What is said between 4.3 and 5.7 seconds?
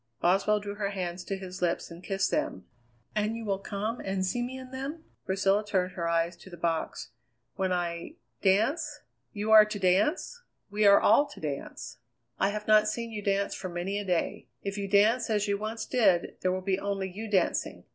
me in them" Priscilla